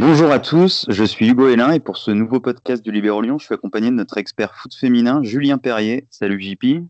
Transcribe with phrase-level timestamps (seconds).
[0.00, 3.36] Bonjour à tous, je suis Hugo Hélin et pour ce nouveau podcast du Libéro Lyon,
[3.36, 6.06] je suis accompagné de notre expert foot féminin, Julien Perrier.
[6.08, 6.84] Salut JP.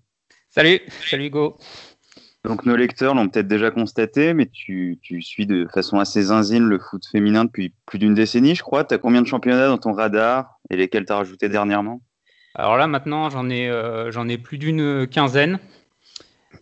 [0.50, 1.56] Salut, salut Hugo.
[2.44, 6.78] Donc nos lecteurs l'ont peut-être déjà constaté, mais tu, suis de façon assez zinzine le
[6.78, 8.84] foot féminin depuis plus d'une décennie, je crois.
[8.84, 12.02] Tu as combien de championnats dans ton radar et lesquels tu as rajouté dernièrement?
[12.54, 15.60] Alors là maintenant j'en ai, euh, j'en ai plus d'une quinzaine.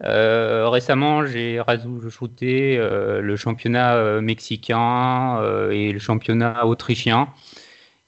[0.04, 5.40] Euh, récemment, j'ai rajouté euh, le championnat euh, mexicain
[5.71, 7.29] et le championnat autrichien.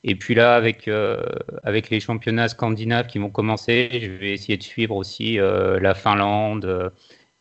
[0.05, 0.89] Et puis là, avec,
[1.65, 6.93] avec les championnats scandinaves qui vont commencer, je vais essayer de suivre aussi la Finlande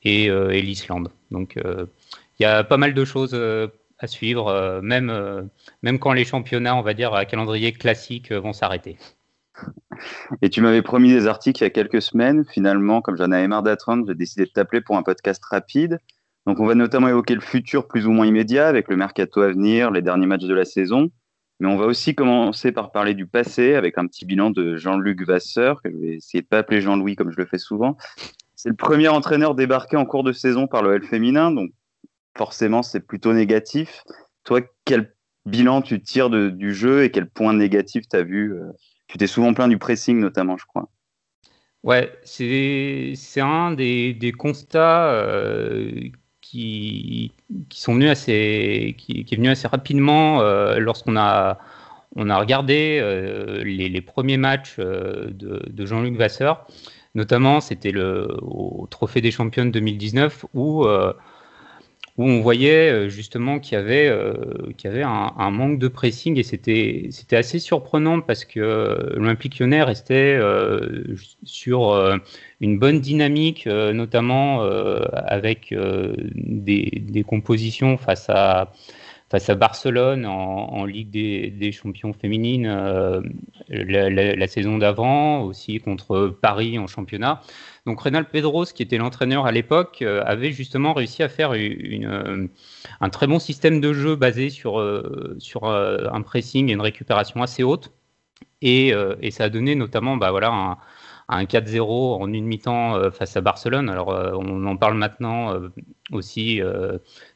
[0.04, 1.10] et, et l'Islande.
[1.30, 3.40] Donc, il y a pas mal de choses
[4.00, 5.50] à suivre, même,
[5.84, 8.98] même quand les championnats, on va dire, à calendrier classique vont s'arrêter.
[10.42, 12.46] Et tu m'avais promis des articles il y a quelques semaines.
[12.46, 16.00] Finalement, comme j'en avais marre d'attendre, j'ai décidé de t'appeler pour un podcast rapide.
[16.46, 19.50] Donc, on va notamment évoquer le futur plus ou moins immédiat avec le mercato à
[19.50, 21.12] venir, les derniers matchs de la saison.
[21.60, 25.26] Mais on va aussi commencer par parler du passé avec un petit bilan de Jean-Luc
[25.26, 27.98] Vasseur, que je vais essayer de pas appeler Jean-Louis comme je le fais souvent.
[28.56, 31.72] C'est le premier entraîneur débarqué en cours de saison par l'OL féminin, donc
[32.38, 34.04] forcément c'est plutôt négatif.
[34.44, 35.14] Toi, quel
[35.46, 38.72] bilan tu tires du jeu et quel point négatif tu as vu euh,
[39.08, 40.90] tu t'es souvent plaint du pressing, notamment, je crois.
[41.84, 46.10] Ouais, c'est un des, des constats euh,
[46.42, 47.32] qui,
[47.70, 51.60] qui, sont venus assez, qui, est venu assez rapidement euh, lorsqu'on a,
[52.16, 56.68] on a regardé euh, les, les, premiers matchs de, Jean-Luc Vasseur.
[57.16, 60.86] Notamment, c'était au Trophée des Champions 2019 où
[62.18, 64.34] où on voyait euh, justement qu'il y avait, euh,
[64.76, 69.14] qu'il y avait un, manque de pressing et c'était, c'était assez surprenant parce que euh,
[69.16, 70.40] l'Olympique lyonnais restait
[71.44, 72.20] sur
[72.60, 78.74] une bonne dynamique, notamment avec des, des, compositions face à,
[79.30, 82.68] face à Barcelone en, Ligue des, champions féminines
[83.70, 87.42] la, saison d'avant, aussi contre Paris en championnat.
[87.88, 92.50] Donc Renal Pedros, qui était l'entraîneur à l'époque, euh, avait justement réussi à faire euh,
[93.00, 97.42] un très bon système de jeu basé sur, euh, sur un pressing et une récupération
[97.42, 97.94] assez haute.
[98.62, 98.92] Et,
[99.32, 100.78] ça a donné notamment bah, voilà, un,
[101.30, 103.90] un 4-0 en une mi-temps face à Barcelone.
[103.90, 105.54] Alors on en parle maintenant
[106.12, 106.60] aussi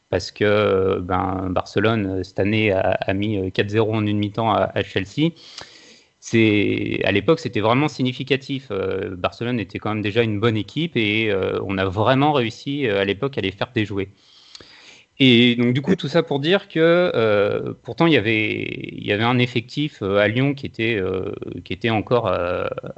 [0.09, 5.31] parce que ben, Barcelone, cette année, a, mis 4-0 en une mi-temps à Chelsea
[6.22, 8.68] c'est à l'époque c'était vraiment significatif.
[8.70, 12.88] Euh, Barcelone était quand même déjà une bonne équipe et euh, on a vraiment réussi
[12.88, 14.09] euh, à l'époque à les faire déjouer.
[15.20, 20.02] Et donc du coup tout ça pour dire que pourtant il y avait un effectif
[20.02, 21.00] à Lyon qui était
[21.64, 22.32] qui était encore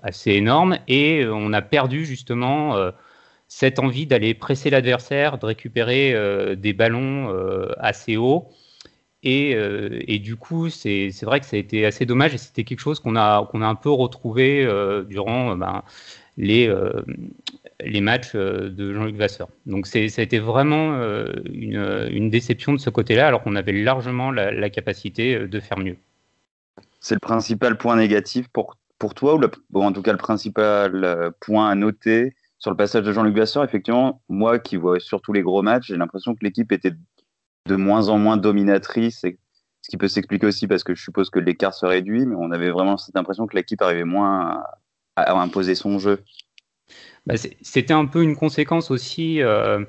[0.01, 2.77] assez énorme et on a perdu justement
[3.49, 7.29] cette envie d'aller presser l'adversaire, de récupérer des ballons
[7.77, 8.47] assez hauts
[9.25, 12.79] euh, et, du coup, c'est vrai que ça a été assez dommage et c'était quelque
[12.79, 15.83] chose qu'on a, qu'on a un peu retrouvé euh, durant euh, ben,
[16.37, 19.47] les, matchs de Jean-Luc Vasseur.
[19.65, 20.97] Donc ça a été vraiment
[21.53, 25.97] une, déception de ce côté-là, alors qu'on avait largement la, capacité de faire mieux.
[26.99, 31.69] C'est le principal point négatif pour, pour toi, ou en tout cas le principal point
[31.69, 33.63] à noter sur le passage de Jean-Luc Vasseur?
[33.63, 36.93] Effectivement, moi qui vois surtout les gros matchs, j'ai l'impression que l'équipe était
[37.65, 41.39] de moins en moins dominatrice, ce qui peut s'expliquer aussi parce que je suppose que
[41.39, 44.63] l'écart se réduit, mais on avait vraiment cette impression que l'équipe arrivait moins
[45.15, 46.23] à, imposer son jeu.
[47.25, 49.83] Bah, c'était un peu une conséquence aussi euh,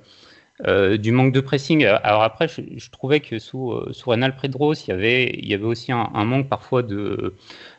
[0.67, 1.85] euh, du manque de pressing.
[1.85, 5.55] Alors après, je, trouvais que sous, euh, sous Renal Predros, il y avait, il y
[5.55, 7.35] avait aussi un, manque parfois de,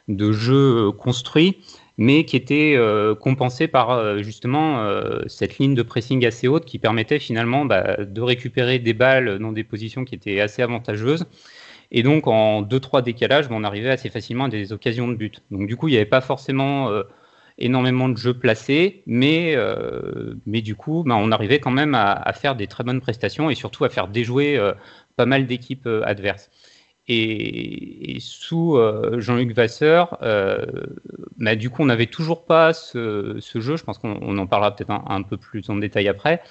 [0.10, 1.58] de jeu construit
[1.98, 6.66] mais qui était euh, compensé par euh, justement euh, cette ligne de pressing assez haute
[6.66, 11.26] qui permettait finalement bah, de récupérer des balles dans des positions qui étaient assez avantageuses.
[11.92, 15.42] Et donc en 2-3 décalages, bah, on arrivait assez facilement à des occasions de but.
[15.52, 16.90] Donc du coup, il n'y avait pas forcément
[17.58, 19.56] énormément de jeux placés, mais,
[20.46, 23.86] du coup, bah, on arrivait quand même à, faire des très bonnes prestations et surtout
[23.86, 24.60] à faire déjouer
[25.16, 26.50] pas mal d'équipes adverses.
[27.08, 30.66] Et, sous euh, Jean-Luc Vasseur, euh,
[31.38, 33.78] bah, du coup, on n'avait toujours pas ce, jeu.
[33.78, 36.42] Je pense qu'on en parlera peut-être un, peu plus en détail après.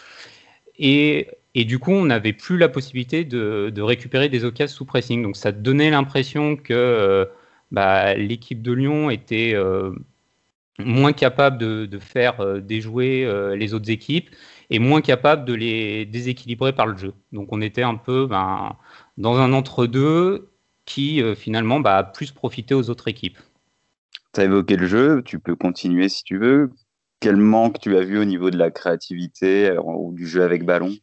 [0.79, 5.23] Et, du coup, on n'avait plus la possibilité de, récupérer des occasions sous pressing.
[5.23, 7.27] Donc, ça donnait l'impression que euh,
[7.73, 9.55] bah, l'équipe de Lyon était
[10.79, 14.31] moins capable de, faire déjouer les autres équipes
[14.71, 17.13] et moins capable de les déséquilibrer par le jeu.
[17.33, 18.27] Donc, on était un peu.
[18.27, 18.77] Ben,
[19.17, 20.51] dans un entre-deux
[20.85, 23.39] qui euh, finalement bah, a plus profité aux autres équipes.
[24.33, 26.71] Tu as évoqué le jeu, tu peux continuer si tu veux.
[27.21, 30.95] Quel manque tu as vu au niveau de la créativité ou du jeu avec ballon?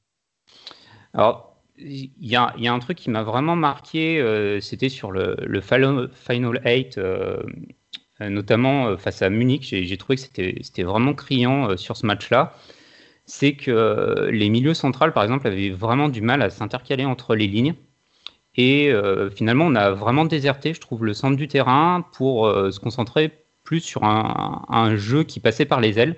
[1.14, 6.10] Alors, il y, a, un truc qui m'a vraiment marqué, c'était sur le, Final
[6.64, 7.00] 8,
[8.20, 9.70] notamment face à Munich.
[9.72, 10.22] J'ai trouvé que
[10.62, 12.54] c'était vraiment criant sur ce match-là.
[13.26, 17.48] C'est que les milieux centrales, par exemple, avaient vraiment du mal à s'intercaler entre les
[17.48, 17.74] lignes.
[18.56, 18.92] Et
[19.34, 23.32] finalement, on a vraiment déserté, je trouve, le centre du terrain pour se concentrer
[23.64, 26.18] plus sur un, jeu qui passait par les ailes.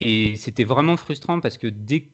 [0.00, 2.08] Et c'était vraiment frustrant parce que dès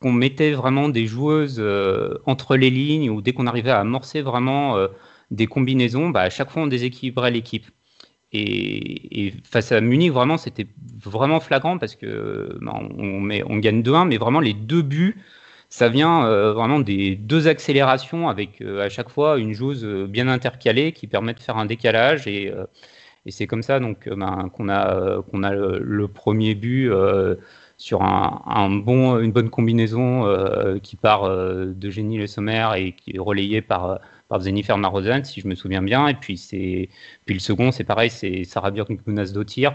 [0.00, 4.22] qu'on mettait vraiment des joueuses euh, entre les lignes ou dès qu'on arrivait à amorcer
[4.22, 4.88] vraiment euh,
[5.30, 7.66] des combinaisons, bah, à chaque fois on déséquilibrait l'équipe.
[8.32, 10.66] Et, face à Munich, vraiment, c'était
[11.04, 15.22] vraiment flagrant parce que bah, on gagne 2-1, mais vraiment les deux buts,
[15.72, 20.92] ça vient euh, vraiment des deux accélérations avec à chaque fois une joueuse bien intercalée
[20.92, 22.52] qui permet de faire un décalage et
[23.30, 27.36] c'est comme ça donc euh, ben, qu'on a, euh, a le, premier but euh,
[27.76, 28.82] sur une
[29.32, 30.24] bonne combinaison
[30.82, 33.98] qui part de Génie Le Sommer et qui est relayée par,
[34.28, 36.06] par Zenifer Marozan, si je me souviens bien.
[36.06, 36.40] Et puis,
[37.24, 38.92] puis le second, c'est pareil, c'est Sarah Björk
[39.32, 39.74] Dotir,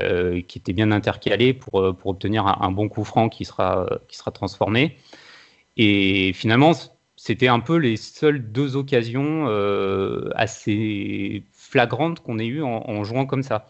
[0.00, 4.16] euh, qui était bien intercalé pour, pour obtenir un, bon coup franc qui sera, qui
[4.16, 4.96] sera transformé.
[5.76, 6.72] Et finalement,
[7.16, 9.46] c'était un peu les seules deux occasions
[10.34, 11.44] assez
[11.74, 13.68] flagrante qu'on ait eu en, jouant comme ça.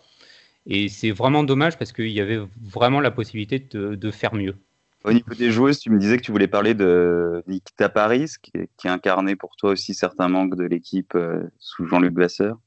[0.67, 4.57] Et c'est vraiment dommage parce qu'il y avait vraiment la possibilité de, faire mieux.
[5.05, 8.89] Au niveau des joueuses, tu me disais que tu voulais parler de Nikita Paris, qui,
[8.89, 12.59] incarnait pour toi aussi certains manques de l'équipe euh, sous Jean-Luc Vasseur.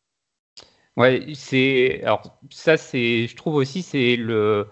[0.98, 4.68] Ouais, c'est alors ça, c'est je trouve aussi c'est le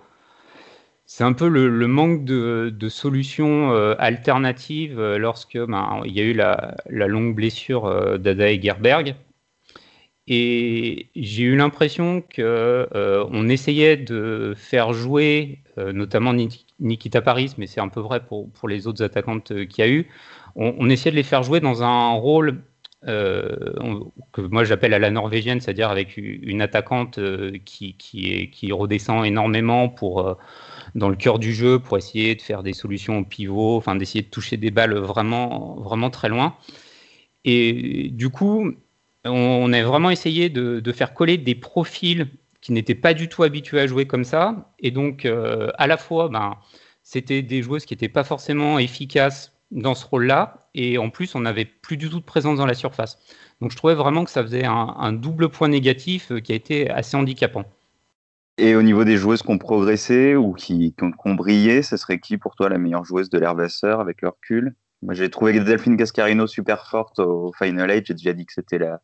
[1.06, 6.24] c'est un peu le, manque de, solutions euh, alternatives euh, lorsque ben, il y a
[6.24, 9.16] eu la, longue blessure d'Ada Egerberg
[10.28, 16.34] et j'ai eu l'impression que euh, on essayait de faire jouer, euh, notamment
[16.80, 19.88] Nikita Paris, mais c'est un peu vrai pour, pour les autres attaquantes euh, qu'il y
[19.88, 20.08] a eu.
[20.56, 22.64] On, essayait de les faire jouer dans un rôle
[23.06, 27.20] que moi j'appelle à la norvégienne, c'est-à-dire avec une attaquante
[27.64, 30.38] qui, qui, qui redescend énormément pour
[30.96, 34.24] dans le cœur du jeu pour essayer de faire des solutions au pivot, enfin d'essayer
[34.24, 36.56] de toucher des balles vraiment, vraiment très loin.
[37.44, 38.74] Et du coup,
[39.26, 42.28] on a vraiment essayé de, faire coller des profils
[42.62, 44.74] qui n'étaient pas du tout habitués à jouer comme ça.
[44.80, 46.56] Et donc, euh, à la fois, ben,
[47.04, 50.65] c'était des joueuses qui n'étaient pas forcément efficaces dans ce rôle-là.
[50.78, 53.18] Et en plus, on n'avait plus du tout de présence dans la surface.
[53.62, 56.90] Donc, je trouvais vraiment que ça faisait un, double point négatif euh, qui a été
[56.90, 57.64] assez handicapant.
[58.58, 62.38] Et au niveau des joueuses qui ont progressé ou qui, ont, brillé, ce serait qui
[62.38, 64.76] pour toi la meilleure joueuse de l'Hervasseur avec leur recul?
[65.02, 68.08] Moi, j'ai trouvé Delphine Cascarino super forte au Final Eight.
[68.08, 69.02] J'ai déjà dit que c'était la,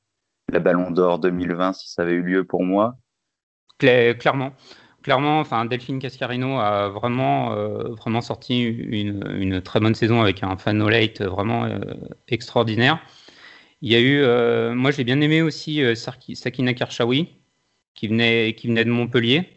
[0.51, 2.97] la Ballon d'Or 2020 si ça avait eu lieu pour moi
[3.81, 4.53] Clairement.
[5.03, 11.23] Clairement, enfin, Delphine Cascarino a vraiment, euh, sorti une, très bonne saison avec un fanolate
[11.23, 11.79] vraiment euh,
[12.27, 12.99] extraordinaire.
[13.81, 17.29] Il y a eu, euh, moi j'ai bien aimé aussi Sakina Karchaoui,
[17.95, 19.49] qui venait, de Montpellier.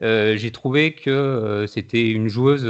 [0.00, 2.68] j'ai trouvé que c'était une joueuse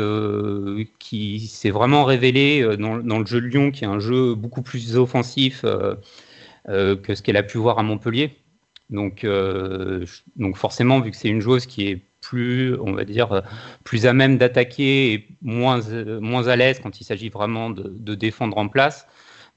[0.98, 4.62] qui s'est vraiment révélée dans, dans, le jeu de Lyon, qui est un jeu beaucoup
[4.62, 8.43] plus offensif que ce qu'elle a pu voir à Montpellier.
[8.90, 10.04] Donc, euh,
[10.36, 13.42] donc forcément, vu que c'est une joueuse qui est plus, on va dire,
[13.84, 15.80] plus à même d'attaquer et moins,
[16.20, 19.06] moins à l'aise quand il s'agit vraiment de, défendre en place,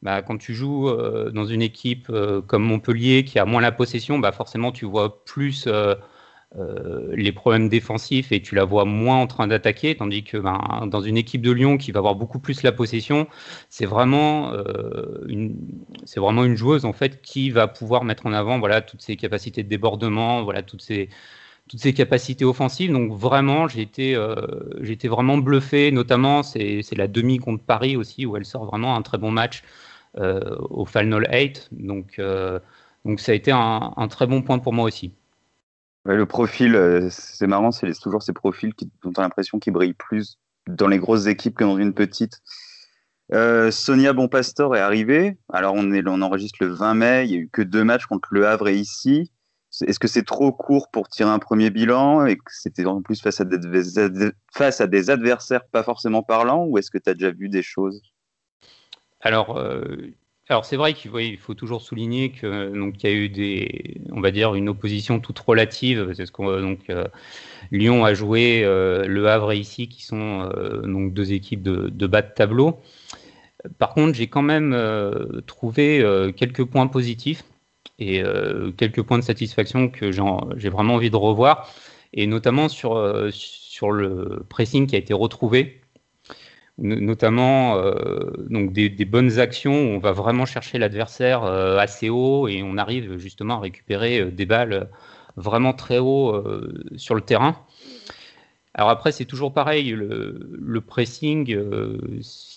[0.01, 2.11] bah, quand tu joues euh, dans une équipe
[2.47, 5.95] comme Montpellier qui a moins la possession, bah, forcément tu vois plus euh,
[6.55, 11.01] les problèmes défensifs et tu la vois moins en train d'attaquer, tandis que ben, dans
[11.01, 13.27] une équipe de Lyon qui va avoir beaucoup plus la possession,
[13.69, 15.57] c'est vraiment, euh, une,
[16.05, 19.17] c'est vraiment une joueuse en fait qui va pouvoir mettre en avant voilà, toutes ses
[19.17, 21.09] capacités de débordement, voilà, toutes ses,
[21.93, 22.91] capacités offensives.
[22.93, 24.35] Donc vraiment, j'ai été, euh,
[25.03, 29.17] vraiment bluffé, notamment c'est, la demi contre Paris aussi, où elle sort vraiment un très
[29.17, 29.63] bon match
[30.15, 31.69] au Final 8.
[31.71, 32.19] Donc,
[33.17, 35.11] ça a été un très bon point pour moi aussi
[36.15, 39.73] le profil, euh, c'est marrant, c'est toujours ces profils qui, dont tu as l'impression qu'ils
[39.73, 42.41] brillent plus dans les grosses équipes que dans une petite.
[43.33, 45.37] Euh, Sonia Bonpastor est arrivée.
[45.51, 47.25] Alors, on, on enregistre le 20 mai.
[47.25, 49.31] Il n'y a eu que deux matchs contre Le Havre et ici.
[49.85, 53.21] Est-ce que c'est trop court pour tirer un premier bilan et que c'était en plus
[53.21, 53.59] face à, des,
[54.53, 57.61] face à des adversaires pas forcément parlants ou est-ce que tu as déjà vu des
[57.61, 58.01] choses?
[59.19, 59.83] Alors, euh,
[60.49, 62.73] alors c'est vrai qu'il faut toujours souligner que
[63.03, 66.13] y a eu des, on va dire une opposition toute relative.
[66.15, 67.05] C'est ce qu'on donc euh,
[67.71, 72.07] Lyon a joué euh, Le Havre et ici qui sont euh, donc deux équipes de,
[72.07, 72.79] bas de tableau.
[73.77, 74.77] Par contre, j'ai quand même
[75.45, 76.05] trouvé
[76.37, 77.43] quelques points positifs
[77.99, 78.23] et
[78.77, 81.69] quelques points de satisfaction que j'ai vraiment envie de revoir,
[82.13, 85.81] et notamment sur sur le pressing qui a été retrouvé
[86.79, 87.81] notamment
[88.49, 93.17] donc des, bonnes actions où on va vraiment chercher l'adversaire assez haut et on arrive
[93.17, 94.89] justement à récupérer des balles
[95.37, 96.43] vraiment très haut
[96.95, 97.55] sur le terrain.
[98.77, 101.97] Alors après, c'est toujours pareil, le, pressing, euh,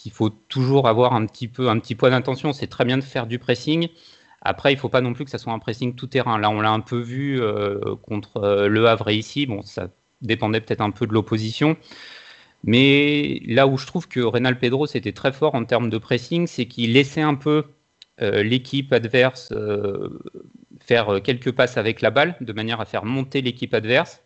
[0.04, 2.52] il faut toujours avoir un petit peu un petit point d'intention.
[2.52, 3.88] C'est très bien de faire du pressing.
[4.42, 6.38] Après, il ne faut pas non plus que ça soit un pressing tout terrain.
[6.38, 9.46] Là, on l'a un peu vu euh, contre euh, Le Havre et ici.
[9.46, 9.88] Bon, ça
[10.20, 11.78] dépendait peut-être un peu de l'opposition.
[12.64, 16.46] Mais là où je trouve que Reynal Pedro c'était très fort en termes de pressing,
[16.46, 17.64] c'est qu'il laissait un peu
[18.18, 19.50] l'équipe adverse
[20.80, 24.22] faire quelques passes avec la balle, de manière à faire monter l'équipe adverse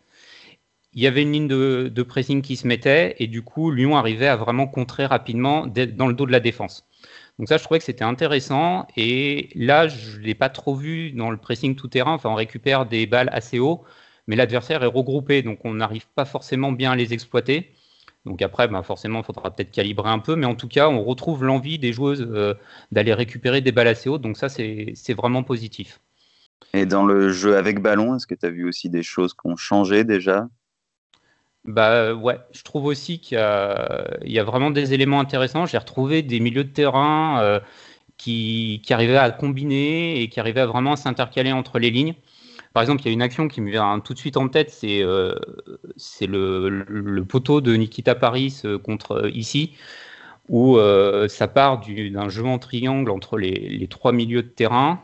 [0.95, 4.27] il y avait une ligne de, pressing qui se mettait et du coup Lyon arrivait
[4.27, 6.87] à vraiment contrer rapidement dans le dos de la défense.
[7.37, 8.87] Donc ça, je trouvais que c'était intéressant.
[8.95, 12.13] Et là, je ne l'ai pas trop vu dans le pressing tout-terrain.
[12.13, 13.83] Enfin, on récupère des balles assez haut,
[14.27, 17.73] mais l'adversaire est regroupé, donc on n'arrive pas forcément bien à les exploiter.
[18.25, 21.03] Donc après, ben forcément, il faudra peut-être calibrer un peu, mais en tout cas, on
[21.03, 22.55] retrouve l'envie des joueuses euh,
[22.91, 24.21] d'aller récupérer des balles assez hautes.
[24.21, 25.99] Donc ça, c'est vraiment positif.
[26.73, 29.47] Et dans le jeu avec ballon, est-ce que tu as vu aussi des choses qui
[29.47, 30.47] ont changé déjà?
[31.65, 35.65] Bah ouais, je trouve aussi qu'il y, a vraiment des éléments intéressants.
[35.65, 37.59] J'ai retrouvé des milieux de terrain euh,
[38.17, 42.15] qui, arrivaient à combiner et qui arrivaient à vraiment s'intercaler entre les lignes.
[42.75, 44.69] Par exemple, il y a une action qui me vient tout de suite en tête,
[44.69, 45.33] c'est euh,
[46.19, 49.77] le, poteau de Nikita Paris euh, contre ici,
[50.49, 50.77] où
[51.29, 54.99] ça part d'un jeu en triangle entre les, trois milieux de terrain,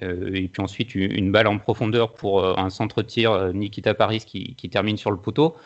[0.00, 4.96] et puis ensuite une, balle en profondeur pour un centre-tir Nikita Paris qui, qui, termine
[4.96, 5.56] sur le poteau.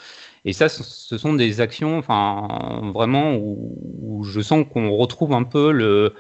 [0.45, 5.73] Et ça, ce sont des actions, enfin, vraiment où, je sens qu'on retrouve un peu
[5.73, 6.15] le,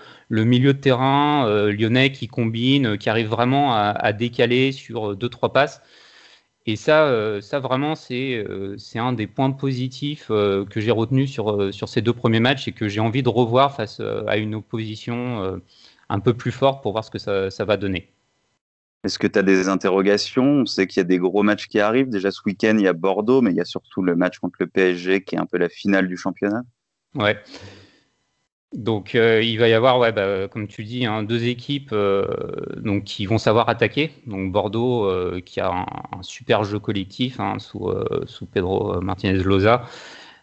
[0.44, 5.52] milieu de terrain euh, lyonnais qui combine, qui arrive vraiment à, décaler sur deux trois
[5.52, 5.82] passes.
[6.66, 11.26] Et ça, euh, ça vraiment, c'est euh, c'est un des points positifs que j'ai retenu
[11.26, 14.54] sur sur ces deux premiers matchs et que j'ai envie de revoir face à une
[14.54, 15.60] opposition
[16.10, 18.12] un peu plus forte pour voir ce que ça, ça va donner.
[19.02, 20.44] Est-ce que tu as des interrogations?
[20.44, 22.10] On sait qu'il y a des gros matchs qui arrivent.
[22.10, 24.56] Déjà ce week-end, il y a Bordeaux, mais il y a surtout le match contre
[24.60, 26.62] le PSG qui est un peu la finale du championnat.
[27.14, 27.38] Ouais.
[28.74, 32.26] Donc euh, il va y avoir, bah, comme tu dis, hein, deux équipes euh,
[33.04, 34.12] qui vont savoir attaquer.
[34.26, 37.90] Donc Bordeaux euh, qui a un, super jeu collectif hein, sous,
[38.52, 39.82] Pedro Martinez-Loza.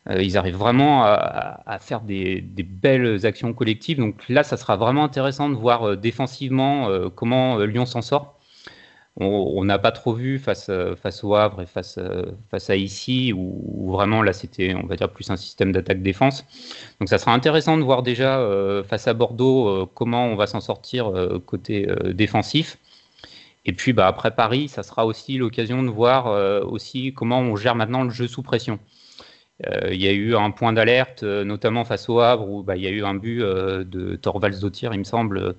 [0.09, 3.97] ils arrivent vraiment à, faire des, belles actions collectives.
[3.99, 8.36] Donc là, ça sera vraiment intéressant de voir défensivement comment Lyon s'en sort
[9.19, 12.75] on n'a pas trop vu face, euh, face au Havre et face, euh, face à
[12.75, 16.45] ici, où, vraiment là c'était, on va dire, plus un système d'attaque-défense.
[16.99, 20.61] Donc ça sera intéressant de voir déjà euh, face à Bordeaux comment on va s'en
[20.61, 21.11] sortir
[21.45, 22.77] côté défensif.
[23.65, 26.27] Et puis bah, après Paris, ça sera aussi l'occasion de voir
[26.65, 28.79] aussi comment on gère maintenant le jeu sous pression.
[29.89, 32.87] Il y a eu un point d'alerte, notamment face au Havre, où bah, il y
[32.87, 35.55] a eu un but de Torvalds Zotir, il me semble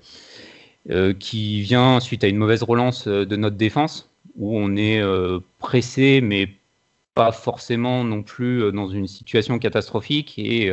[1.18, 5.40] qui vient suite à une mauvaise relance euh, de notre défense, où on est euh,
[5.58, 6.48] pressé, mais
[7.14, 10.38] pas forcément non plus dans une situation catastrophique.
[10.38, 10.70] Et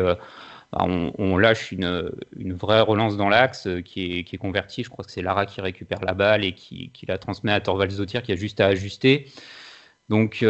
[0.72, 2.12] bah, on, lâche une,
[2.54, 4.84] vraie relance dans l'axe qui, est, convertie.
[4.84, 7.96] Je crois que c'est Lara qui récupère la balle et qui, la transmet à Torvalds
[7.96, 9.26] Zotir qui a juste à ajuster.
[10.08, 10.46] Donc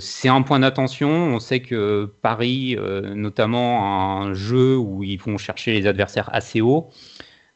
[0.00, 1.08] c'est un point d'attention.
[1.08, 2.76] On sait que Paris,
[3.14, 6.90] notamment, a un jeu où ils vont chercher les adversaires assez haut.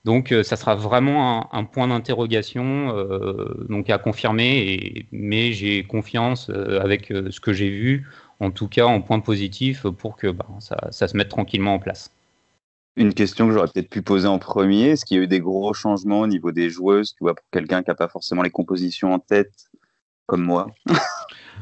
[0.07, 5.09] Donc, euh, ça sera vraiment un, point d'interrogation, euh, donc à confirmer.
[5.11, 8.07] mais j'ai confiance euh, avec ce que j'ai vu,
[8.39, 12.13] en tout cas en point positif, pour que bah, ça, se mette tranquillement en place.
[12.95, 15.41] Une question que j'aurais peut-être pu poser en premier, est-ce qu'il y a eu des
[15.41, 18.51] gros changements au niveau des joueuses, tu vois, pour quelqu'un qui n'a pas forcément les
[18.51, 19.71] compositions en tête,
[20.27, 20.69] comme moi?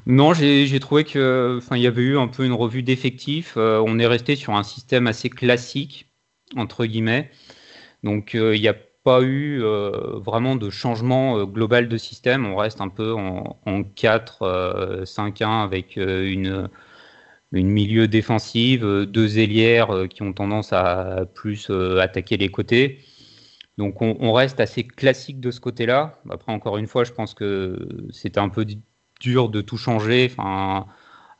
[0.07, 3.57] Non, j'ai trouvé que, il y avait eu un peu une revue d'effectifs.
[3.57, 6.11] on est resté sur un système assez classique
[6.57, 7.31] entre guillemets.
[8.05, 12.47] Donc euh, il n'y a pas eu euh, vraiment de changement euh, global de système.
[12.47, 16.69] On reste un peu en, 4-5-1 avec une,
[17.53, 22.99] milieu défensive, deux ailières qui ont tendance à plus attaquer les côtés.
[23.79, 26.21] Donc on, reste assez classique de ce côté-là.
[26.31, 28.67] Après, encore une fois, je pense que c'était un peu
[29.21, 30.33] dur de tout changer.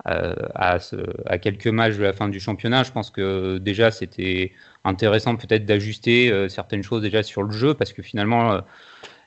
[0.05, 0.79] À,
[1.27, 4.53] à, quelques matchs de la fin du championnat, je pense que déjà c'était
[4.85, 8.61] intéressant peut-être d'ajuster euh, certaines choses déjà sur le jeu parce que finalement euh,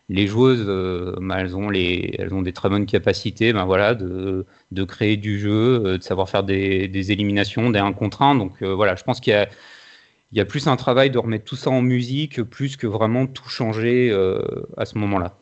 [0.09, 4.45] les joueuses, euh, bah, elles, ont des très bonnes capacités ben voilà, de,
[4.87, 8.35] créer du jeu, de savoir faire des, éliminations, des 1 contre 1.
[8.35, 9.47] Donc voilà, je pense qu'il
[10.31, 13.49] y a plus un travail de remettre tout ça en musique, plus que vraiment tout
[13.49, 14.13] changer
[14.77, 15.37] à ce moment-là.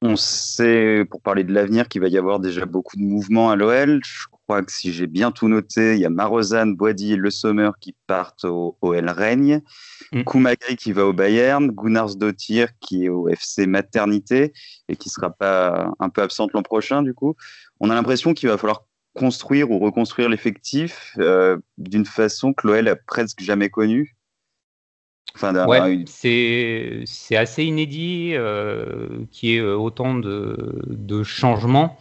[0.00, 3.56] On sait, pour parler de l'avenir, qu'il va y avoir déjà beaucoup de mouvements à
[3.56, 4.00] l'OL.
[4.04, 7.30] Je crois que si j'ai bien tout noté, il y a Marozane, Boadi et Le
[7.30, 9.60] Sommer qui partent au, El Règne,
[10.12, 10.22] mm.
[10.78, 14.52] qui va au Bayern, Gunnars Dottir qui est au FC Maternité
[14.88, 17.34] et qui sera pas un peu absente l'an prochain du coup.
[17.80, 22.86] On a l'impression qu'il va falloir construire ou reconstruire l'effectif euh, d'une façon que l'OL
[22.86, 24.16] a presque jamais connue.
[25.40, 31.96] Enfin, ouais, c'est assez inédit euh, qu'il y ait autant de, de changements.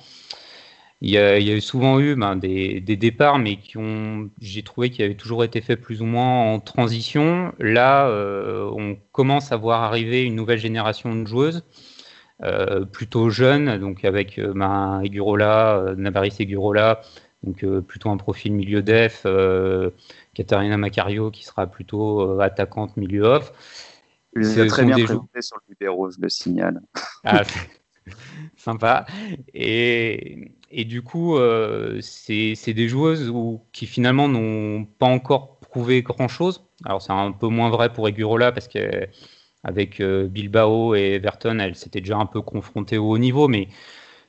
[1.01, 4.31] Il y, a, il y a, souvent eu ben, des, des, départs, mais qui ont,
[4.41, 7.53] j'ai trouvé qu'ils avaient toujours été faits plus ou moins en transition.
[7.59, 11.63] Là, euh, on commence à voir arriver une nouvelle génération de joueuses,
[12.43, 17.01] euh, plutôt jeunes, donc avec euh, ben, Egurola, Navaris Egurola,
[17.43, 19.27] donc plutôt un profil milieu def,
[20.37, 23.51] Katarina Macario qui sera plutôt attaquante milieu off.
[24.39, 26.81] C'est très bien présenté sur le libéro, je le signale.
[27.23, 27.41] Ah,
[28.55, 29.05] sympa.
[29.53, 36.01] Et, et du coup, euh, c'est des joueuses où, qui finalement n'ont pas encore prouvé
[36.01, 36.63] grand-chose.
[36.85, 41.75] Alors c'est un peu moins vrai pour Egurola parce qu'avec euh, Bilbao et Everton, elle
[41.75, 43.69] s'était déjà un peu confrontée au haut niveau, mais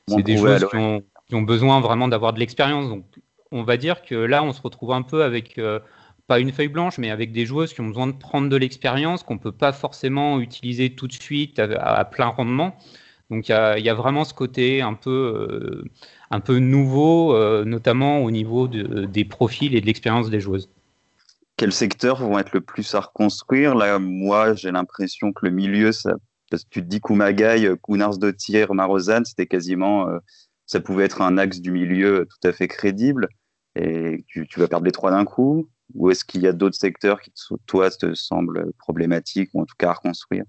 [0.07, 2.89] c'est des joueuses qui ont, qui ont, besoin vraiment d'avoir de l'expérience.
[2.89, 3.05] Donc
[3.51, 5.57] on va dire que là, on se retrouve un peu avec...
[5.57, 5.79] Euh,
[6.27, 9.23] pas une feuille blanche, mais avec des joueuses qui ont besoin de prendre de l'expérience,
[9.23, 12.77] qu'on ne peut pas forcément utiliser tout de suite à, plein rendement.
[13.31, 15.83] Donc il y, a, vraiment ce côté un peu
[16.31, 20.69] un peu nouveau, euh, notamment au niveau des profils et de l'expérience des joueuses.
[21.57, 23.75] Quels secteurs vont être le plus à reconstruire?
[23.75, 25.91] Là, moi, j'ai l'impression que le milieu,
[26.49, 30.19] parce que tu te dis Kumagai, Kunars de Marozan, c'était quasiment, euh,
[30.67, 33.27] ça pouvait être un axe du milieu tout à fait crédible.
[33.75, 37.21] Et tu, vas perdre les trois d'un coup Ou est-ce qu'il y a d'autres secteurs
[37.21, 37.31] qui,
[37.65, 40.45] toi, te semblent problématiques ou en tout cas à reconstruire?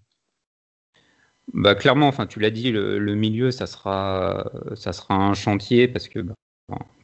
[1.53, 6.21] Bah, clairement, tu l'as dit, le, milieu, ça sera, ça sera un chantier parce que,
[6.21, 6.35] bah,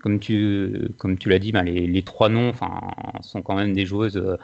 [0.00, 2.52] comme tu, comme tu l'as dit, bah, les, trois noms,
[3.22, 4.36] sont quand même des joueuses euh,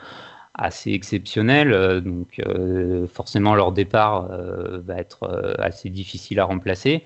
[0.54, 7.04] assez exceptionnelles, euh, donc euh, forcément leur départ va être assez difficile à remplacer.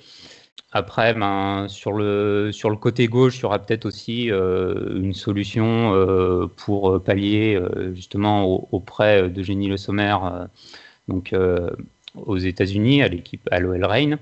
[0.72, 7.58] Après, ben, sur, le, côté gauche, il y aura peut-être aussi une solution pour pallier
[7.94, 10.16] justement auprès de Génie Le Sommer.
[11.08, 11.32] donc,
[12.16, 14.18] aux États-Unis, à l'équipe à l'OL Reign.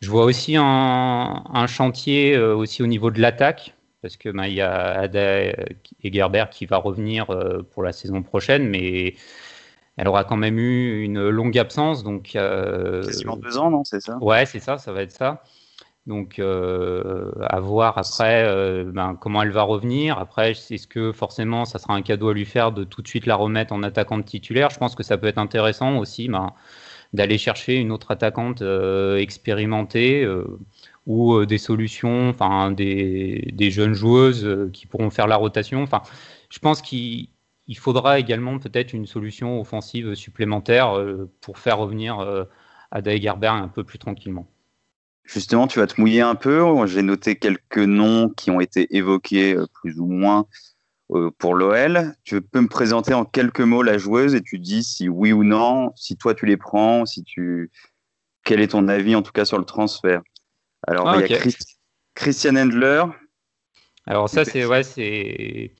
[0.00, 4.54] Je vois aussi un, chantier euh, aussi au niveau de l'attaque, parce que ben, il
[4.54, 5.52] y a Ada
[6.02, 9.14] Egerbert qui va revenir euh, pour la saison prochaine, mais
[9.96, 12.02] elle aura quand même eu une longue absence.
[12.02, 14.18] Donc, euh, Quasiment deux ans, non C'est ça?
[14.20, 15.42] Ouais, c'est ça, ça va être ça.
[16.06, 20.18] Donc, à voir après ben, comment elle va revenir.
[20.18, 23.24] Après, est-ce que forcément ça sera un cadeau à lui faire de tout de suite
[23.24, 24.70] la remettre en attaquant de titulaire?
[24.70, 26.28] Je pense que ça peut être intéressant aussi.
[26.28, 26.54] Ben,
[27.12, 30.58] d'aller chercher une autre attaquante euh, expérimentée euh,
[31.06, 35.82] ou euh, des solutions, enfin des, des, jeunes joueuses qui pourront faire la rotation.
[35.82, 36.02] Enfin,
[36.48, 37.28] je pense qu'il
[37.78, 40.94] faudra également peut-être une solution offensive supplémentaire
[41.40, 42.46] pour faire revenir
[42.90, 44.46] Ada Gerber un peu plus tranquillement.
[45.24, 46.64] Justement, tu vas te mouiller un peu.
[46.86, 50.46] J'ai noté quelques noms qui ont été évoqués plus ou moins
[51.14, 52.14] euh, pour l'OL.
[52.24, 55.44] Tu peux me présenter en quelques mots la joueuse et tu dis si oui ou
[55.44, 57.70] non, si toi tu les prends, si tu
[58.44, 60.22] quel est ton avis en tout cas sur le transfert?
[60.86, 61.40] Alors ah, il y a
[62.14, 63.04] Christian Endler.
[64.06, 65.72] Alors ça c'est ouais c'est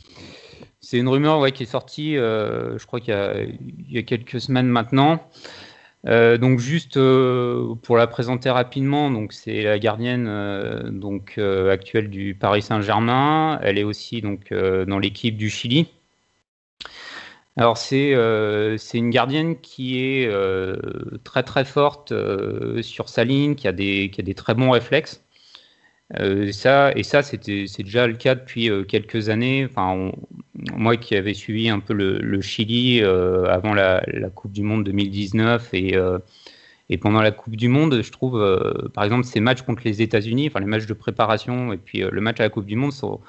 [0.83, 3.15] c'est une rumeur qui est sortie, euh, je crois qu'il
[3.89, 5.25] y, a quelques semaines maintenant.
[6.09, 10.27] Euh, donc juste euh, pour la présenter rapidement, c'est la gardienne
[11.71, 13.61] actuelle du Paris Saint-Germain.
[13.63, 15.87] Elle est aussi dans l'équipe du Chili.
[17.57, 18.13] Alors c'est
[18.93, 20.29] une gardienne qui est
[21.23, 22.13] très très forte
[22.83, 25.23] sur sa ligne, qui a des très bons réflexes.
[26.21, 29.65] Euh, ça, et ça, c'est déjà le cas depuis euh, quelques années.
[29.65, 30.13] Enfin,
[30.55, 34.03] moi qui avais suivi un peu le, Chili euh, avant la,
[34.35, 35.95] Coupe du Monde 2019 et,
[36.91, 38.41] et pendant la Coupe du Monde, je trouve,
[38.95, 42.21] par exemple, ces matchs contre les États-Unis, enfin les matchs de préparation et puis le
[42.21, 43.21] match à la Coupe du Monde sont,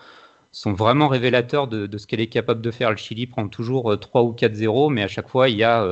[0.51, 2.91] sont vraiment révélateurs de, ce qu'elle est capable de faire.
[2.91, 5.85] Le Chili prend toujours 3 ou 4-0, mais à chaque fois, il y a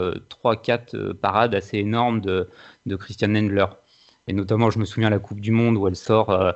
[0.44, 2.50] 3-4 parades assez énormes de,
[2.86, 3.68] de Christian Endler.
[4.28, 6.56] Et notamment, je me souviens la Coupe du Monde où elle sort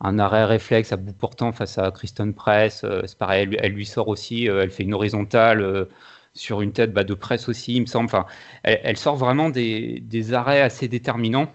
[0.00, 2.82] un arrêt réflexe à bout portant face à Kristen Press.
[2.84, 5.84] Euh, c'est pareil, elle, lui sort aussi, euh, elle fait une horizontale euh,
[6.32, 8.06] sur une tête bah, de presse aussi, il me semble.
[8.06, 8.24] Enfin,
[8.62, 11.52] elle, sort vraiment des, arrêts assez déterminants.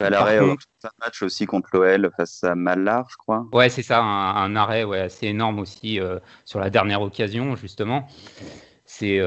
[0.00, 0.56] L'arrêt au
[1.00, 3.46] match aussi contre l'OL face à Mallard, je crois.
[3.52, 5.98] Ouais, c'est ça, un, arrêt ouais, assez énorme aussi
[6.44, 8.06] sur la dernière occasion, justement.
[8.84, 9.22] C'est,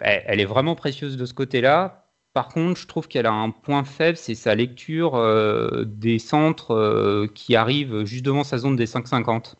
[0.00, 2.01] elle, est vraiment précieuse de ce côté-là.
[2.34, 6.72] Par contre, je trouve qu'elle a un point faible, c'est sa lecture euh, des centres
[6.72, 9.54] euh, qui arrivent juste devant sa zone des 5,50.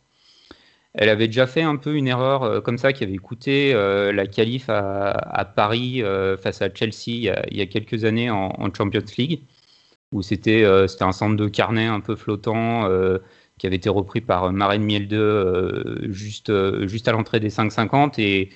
[0.95, 4.69] elle avait déjà fait un peu une erreur comme ça qui avait coûté la qualif
[4.69, 6.03] à, Paris
[6.43, 9.43] face à Chelsea il y a, quelques années en, Champions League,
[10.13, 12.89] où c'était un centre de carnet un peu flottant
[13.59, 16.53] qui avait été repris par Marine Miel 2 juste,
[16.87, 18.51] juste à l'entrée des 5,50 et,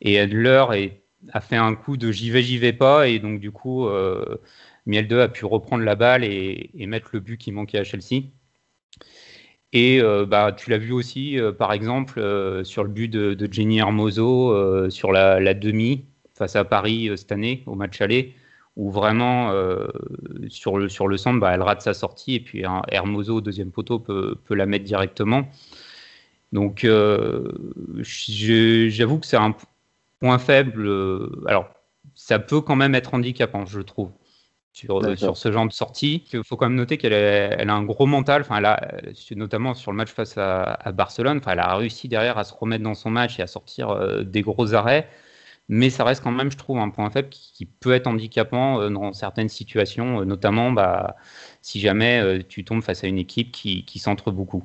[0.00, 0.64] et Adler
[1.32, 3.88] a fait un coup de j'y vais, j'y vais pas, et donc du coup,
[4.86, 7.84] Miel 2 a pu reprendre la balle et, et mettre le but qui manquait à
[7.84, 8.24] Chelsea.
[9.74, 13.48] Et euh, bah, tu l'as vu aussi, euh, par exemple, euh, sur le but de,
[13.50, 18.34] Jenny Hermoso sur la, demi face à Paris cette année, au match aller,
[18.76, 19.52] où vraiment,
[20.48, 23.70] sur, le, sur le centre, bah, elle rate sa sortie et puis Hermoso, au deuxième
[23.72, 25.48] poteau, peut, peut, la mettre directement.
[26.52, 26.86] Donc,
[28.02, 29.54] j'avoue que c'est un
[30.24, 30.88] point faible.
[31.46, 31.68] alors,
[32.14, 34.10] ça peut quand même être handicapant, je trouve
[34.72, 36.24] sur, ce genre de sortie.
[36.32, 38.94] Il faut quand même noter qu'elle elle a un gros mental, enfin, elle a,
[39.36, 42.82] notamment sur le match face à, Barcelone, enfin, elle a réussi derrière à se remettre
[42.82, 45.08] dans son match et à sortir euh, des gros arrêts.
[45.68, 48.88] Mais ça reste quand même, je trouve, un point faible qui, peut être handicapant euh,
[48.88, 51.16] dans certaines situations, euh, notamment bah,
[51.60, 54.64] si jamais tu tombes face à une équipe qui, qui centre beaucoup.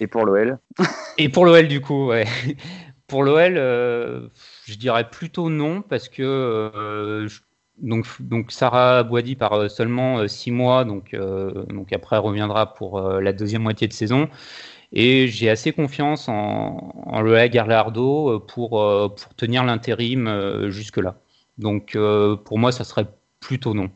[0.00, 0.58] Et, pour l'OL
[1.18, 2.26] Et pour l'OL, du coup, ouais.
[3.12, 3.56] Pour l'OL,
[4.64, 7.28] je dirais plutôt non, parce que
[7.82, 12.22] donc, donc Sarah Boidi par euh, seulement 6 euh, mois, donc, euh, donc après elle
[12.22, 14.28] reviendra pour la deuxième moitié de saison.
[14.92, 21.18] Et j'ai assez confiance en, en le Garlardo pour, pour tenir l'intérim jusque-là.
[21.58, 21.96] Donc
[22.44, 23.06] pour moi, ça serait
[23.40, 23.90] plutôt non.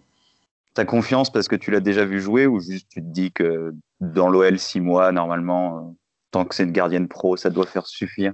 [0.72, 3.74] T'as confiance parce que tu l'as déjà vu jouer ou juste tu te dis que
[4.00, 5.94] dans l'OL 6 mois, normalement,
[6.31, 8.33] tant que c'est une gardienne pro, ça doit faire suffire?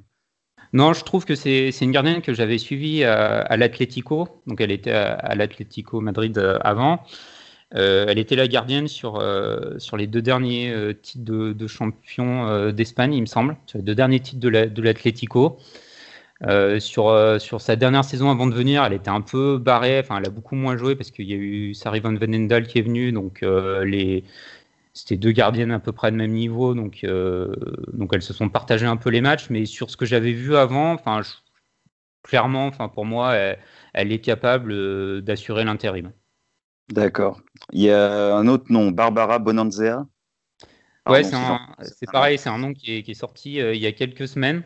[0.72, 4.28] Non, je trouve que c'est une gardienne que j'avais suivie à, à l'Atlético.
[4.46, 7.02] Donc, elle était à, l'Atlético Madrid euh, avant.
[7.74, 13.14] Euh, elle était la gardienne sur, euh, sur les deux derniers titres de, champion d'Espagne,
[13.14, 15.58] il me semble, sur les deux derniers titres de l'Atlético.
[16.78, 20.26] sur, sur sa dernière saison avant de venir, elle était un peu barrée, enfin elle
[20.26, 23.12] a beaucoup moins joué parce qu'il y a eu Sarri Van Venendal qui est venu,
[23.12, 24.24] donc les,
[24.94, 27.54] c'était deux gardiennes à peu près de même niveau, donc, euh,
[27.92, 29.48] donc elles se sont partagées un peu les matchs.
[29.48, 31.22] Mais sur ce que j'avais vu avant, enfin,
[32.22, 33.34] clairement, enfin, pour moi,
[33.94, 36.12] elle, est capable euh, d'assurer l'intérim.
[36.90, 37.40] D'accord.
[37.72, 40.06] Il y a un autre nom, Barbara Bonanzea.
[41.08, 44.62] ouais, c'est pareil, c'est un nom qui est, sorti euh, il y a quelques semaines.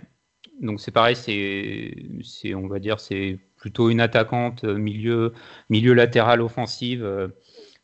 [0.60, 5.34] Donc c'est pareil, c'est, on va dire, c'est plutôt une attaquante milieu,
[5.68, 7.30] milieu latéral offensive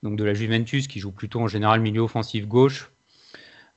[0.03, 2.91] donc de la Juventus, qui joue plutôt en général milieu offensif gauche,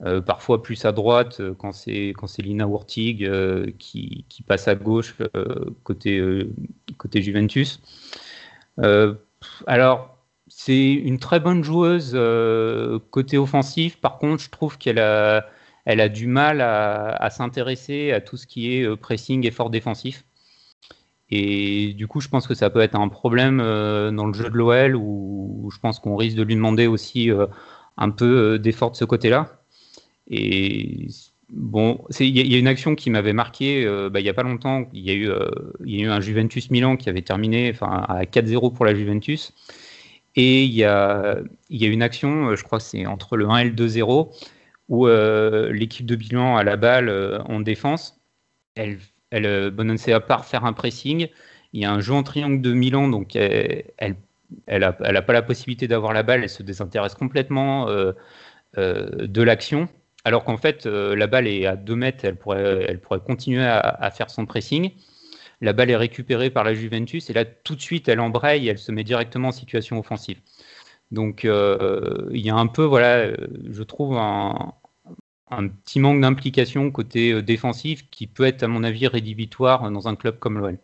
[0.03, 5.15] euh, parfois plus à droite euh, quand c'est Lina Wurtig euh, qui, passe à gauche
[5.83, 6.21] côté
[6.97, 7.79] côté Juventus.
[9.67, 12.11] alors c'est une très bonne joueuse
[13.11, 13.97] côté offensif.
[14.01, 15.47] Par contre, je trouve qu'elle a
[15.85, 19.69] elle a du mal à, à s'intéresser à tout ce qui est pressing et fort
[19.69, 20.25] défensif.
[21.37, 24.49] Et du coup, je pense que ça peut être un problème euh, dans le jeu
[24.49, 27.47] de l'OL où, je pense qu'on risque de lui demander aussi euh,
[27.97, 29.61] un peu euh, d'effort de ce côté-là.
[30.29, 31.07] Et
[31.49, 34.85] bon, il y, a une action qui m'avait marqué bah, il n'y a pas longtemps.
[34.93, 38.95] Il y, a eu, a un Juventus Milan qui avait terminé à 4-0 pour la
[38.95, 39.53] Juventus.
[40.35, 41.37] Et il y a,
[41.69, 44.31] y a une action, je crois que c'est entre le 1 et le 2-0,
[44.89, 45.07] où
[45.71, 48.19] l'équipe de bilan à la balle en défense,
[48.75, 48.97] elle
[49.35, 51.27] elle, euh, part faire un pressing.
[51.73, 53.83] Il y a un jeu en triangle de Milan, donc elle,
[54.67, 56.43] elle, pas la possibilité d'avoir la balle.
[56.43, 58.13] Elle se désintéresse complètement euh,
[58.77, 59.89] euh, de l'action.
[60.23, 64.47] Alors qu'en fait, la balle est à 2 mètres, elle pourrait, continuer à, faire son
[64.47, 64.91] pressing.
[65.61, 68.79] La balle est récupérée par la Juventus et là, tout de suite, elle embraye elle
[68.79, 70.39] se met directement en situation offensive.
[71.11, 73.33] Donc, il y a un peu, voilà,
[73.69, 74.73] je trouve, un,
[75.51, 80.07] un petit manque d'implication côté euh, défensif qui peut être, à mon avis, rédhibitoire dans
[80.07, 80.79] un club comme l'OL.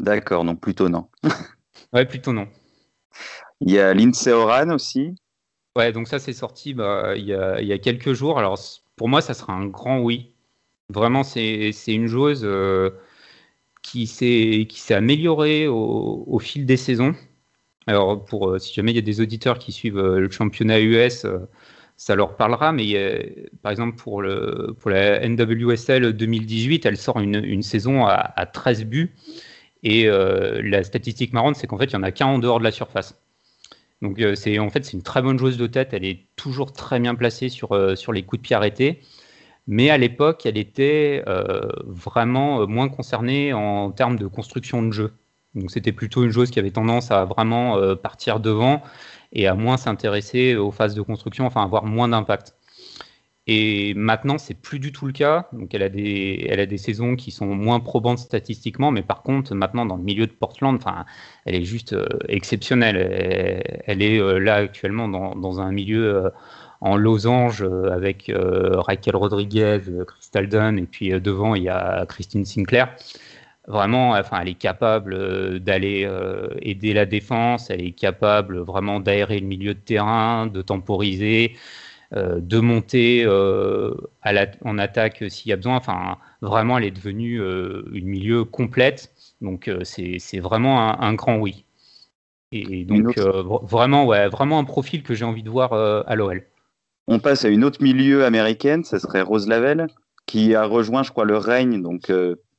[0.00, 1.08] D'accord, donc plutôt non.
[1.92, 2.48] ouais, plutôt non.
[3.60, 5.14] Il y a Lindsay Oran aussi.
[5.76, 8.38] Ouais, donc ça c'est sorti bah, il, y a, quelques jours.
[8.38, 8.58] Alors
[8.96, 10.32] pour moi, ça sera un grand oui.
[10.88, 12.90] Vraiment, c'est une joueuse euh,
[13.82, 17.14] qui s'est améliorée au, fil des saisons.
[17.86, 21.26] Alors pour euh, si jamais il y a des auditeurs qui suivent le championnat US,
[21.98, 23.20] ça leur parlera, mais euh,
[23.60, 28.84] par exemple pour, le, pour la NWSL 2018, elle sort une, une saison à, 13
[28.84, 29.12] buts.
[29.82, 32.60] Et euh, la statistique marrante, c'est qu'en fait, il n'y en a qu'un en dehors
[32.60, 33.20] de la surface.
[34.00, 36.72] Donc euh, c'est en fait c'est une très bonne joueuse de tête, elle est toujours
[36.72, 39.00] très bien placée sur, sur les coups de pied arrêtés.
[39.66, 41.24] Mais à l'époque, elle était
[41.84, 45.12] vraiment moins concernée en termes de construction de jeu.
[45.54, 48.82] Donc c'était plutôt une joueuse qui avait tendance à vraiment partir devant
[49.32, 52.54] et à moins s'intéresser aux phases de construction, enfin avoir moins d'impact.
[53.50, 55.48] Et maintenant, c'est plus du tout le cas.
[55.54, 59.22] Donc, elle a des, elle a des saisons qui sont moins probantes statistiquement, mais par
[59.22, 61.06] contre, maintenant, dans le milieu de Portland, enfin,
[61.46, 62.96] elle est juste euh, exceptionnelle.
[63.86, 66.30] Elle, est euh, là actuellement dans, dans un milieu euh,
[66.82, 72.94] en losange avec Raquel Rodriguez, Crystal Dunn, et puis devant, il y a Christine Sinclair.
[73.68, 76.10] Vraiment, enfin, elle est capable d'aller
[76.62, 81.54] aider la défense, elle est capable vraiment d'aérer le milieu de terrain, de temporiser.
[82.16, 83.94] Euh, de monter euh,
[84.64, 85.76] en attaque s'il y a besoin.
[85.76, 89.12] Enfin, vraiment, elle est devenue euh, une milieu complète.
[89.42, 91.64] Donc, c'est vraiment un, grand oui.
[92.50, 96.44] Et, donc, vraiment, ouais, vraiment un profil que j'ai envie de voir à l'OL.
[97.06, 99.86] On passe à une autre milieu américaine, ce serait Rose Lavelle,
[100.26, 101.82] qui a rejoint, je crois, le règne.
[101.82, 102.10] Donc,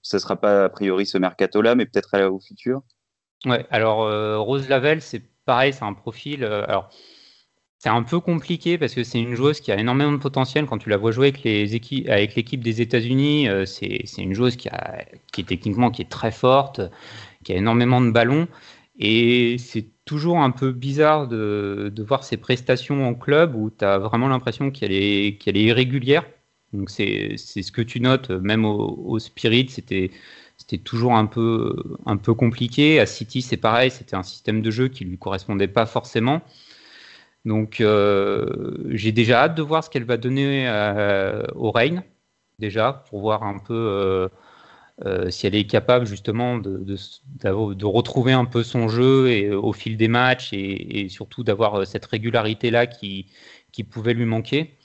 [0.09, 2.81] ce ne sera pas a priori ce mercato-là, mais peut-être au futur.
[3.45, 3.99] Ouais, alors
[4.43, 6.43] Rose Lavelle, c'est pareil, c'est un profil.
[6.43, 6.89] alors,
[7.79, 10.65] c'est un peu compliqué parce que c'est une joueuse qui a énormément de potentiel.
[10.65, 14.33] Quand tu la vois jouer avec les équipes, avec l'équipe des États-Unis, euh, c'est, une
[14.33, 16.81] joueuse qui, a, qui est techniquement qui est très forte,
[17.45, 18.49] qui a énormément de ballons.
[18.99, 23.85] Et c'est toujours un peu bizarre de, de voir ses prestations en club où tu
[23.85, 26.25] as vraiment l'impression qu'elle est, qu'elle est irrégulière.
[26.73, 30.11] Donc c'est, ce que tu notes, même au, Spirit, c'était,
[30.83, 31.75] toujours un peu,
[32.37, 32.99] compliqué.
[32.99, 36.41] À City, c'est pareil, c'était un système de jeu qui lui correspondait pas forcément.
[37.45, 42.03] Donc euh, j'ai déjà hâte de voir ce qu'elle va donner euh, au Reign,
[42.59, 44.29] déjà, pour voir un peu
[45.05, 50.09] euh, si elle est capable justement de, retrouver un peu son jeu au fil des
[50.09, 53.25] matchs et, surtout d'avoir cette régularité-là qui
[53.89, 54.78] pouvait lui manquer.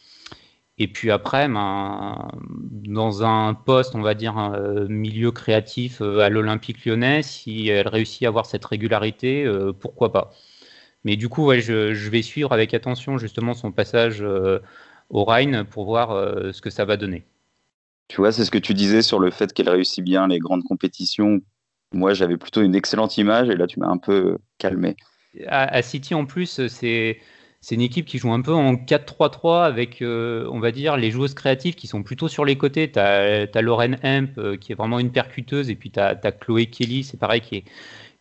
[0.78, 6.84] Et puis après, ben, dans un poste, on va dire, un milieu créatif à l'Olympique
[6.84, 9.48] lyonnais, si elle réussit à avoir cette régularité,
[9.80, 10.32] pourquoi pas
[11.04, 14.58] mais du coup, ouais, je, je, vais suivre avec attention justement son passage euh,
[15.10, 17.24] au Rhine pour voir euh, ce que ça va donner.
[18.08, 20.64] Tu vois, c'est ce que tu disais sur le fait qu'elle réussit bien les grandes
[20.64, 21.40] compétitions.
[21.92, 24.96] Moi, j'avais plutôt une excellente image et là, tu m'as un peu calmé.
[25.46, 27.18] À, City, en plus, c'est
[27.64, 31.10] c'est une équipe qui joue un peu en 4-3-3 avec, euh, on va dire, les
[31.10, 32.92] joueuses créatives qui sont plutôt sur les côtés.
[32.92, 37.04] Tu as, Lauren Hemp qui est vraiment une percuteuse et puis tu as, Chloé Kelly,
[37.04, 37.64] c'est pareil, qui est,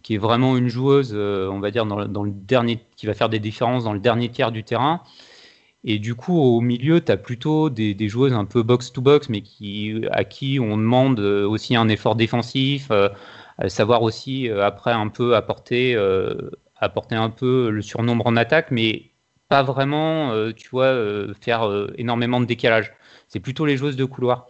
[0.04, 3.30] qui est vraiment une joueuse, euh, on va dire, dans, le dernier, qui va faire
[3.30, 5.02] des différences dans le dernier tiers du terrain.
[5.86, 10.02] Et du coup, au milieu, tu as plutôt des, joueuses un peu box-to-box, mais qui,
[10.12, 13.10] à qui on demande euh, aussi un effort défensif, euh,
[13.68, 15.96] savoir aussi après un peu apporter,
[16.76, 19.13] apporter un peu le surnombre en attaque, mais
[19.54, 20.98] pas vraiment, tu vois,
[21.40, 22.92] faire énormément de décalage.
[23.28, 24.48] C'est plutôt les joueuses de couloir.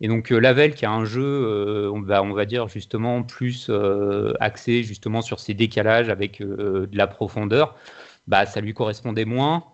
[0.00, 4.32] Et donc euh, Lavelle qui a un jeu, euh, on, va, dire justement plus euh,
[4.40, 7.76] axé justement sur ses décalages avec de la profondeur,
[8.26, 9.64] bah ça lui correspondait moins.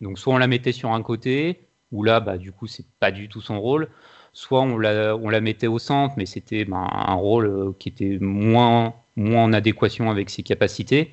[0.00, 3.10] Donc soit on la mettait sur un côté, ou là bah du coup c'est pas
[3.10, 3.88] du tout son rôle,
[4.32, 8.18] soit on la, on la mettait au centre, mais c'était bah, un rôle qui était
[8.20, 11.12] moins, moins en adéquation avec ses capacités.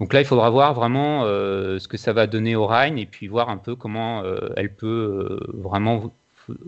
[0.00, 3.28] Donc là, il faudra voir vraiment ce que ça va donner au Rhine et puis
[3.28, 4.22] voir un peu comment
[4.56, 6.12] elle peut vraiment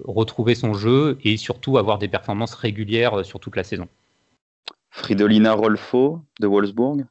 [0.05, 3.89] retrouver son jeu et surtout avoir des performances régulières euh, sur toute la saison.
[4.91, 7.05] Fridolina Rolfo de Wolfsburg?